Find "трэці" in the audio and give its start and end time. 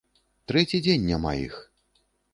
0.51-0.81